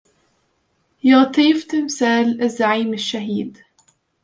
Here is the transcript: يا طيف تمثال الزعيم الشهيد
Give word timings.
يا 1.03 1.23
طيف 1.23 1.63
تمثال 1.63 2.41
الزعيم 2.43 2.93
الشهيد 2.93 3.57